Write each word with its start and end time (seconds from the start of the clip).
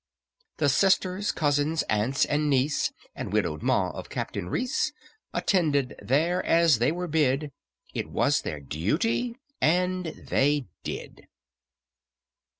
The 0.57 0.67
sisters, 0.67 1.31
cousins, 1.31 1.83
aunts, 1.83 2.25
and 2.25 2.49
niece, 2.49 2.91
And 3.13 3.31
widowed 3.31 3.61
Ma 3.61 3.91
of 3.91 4.09
CAPTAIN 4.09 4.49
REECE, 4.49 4.93
Attended 5.31 5.93
there 6.01 6.43
as 6.43 6.79
they 6.79 6.91
were 6.91 7.05
bid; 7.07 7.51
It 7.93 8.09
was 8.09 8.41
their 8.41 8.59
duty, 8.59 9.37
and 9.61 10.05
they 10.07 10.65
did. 10.83 11.27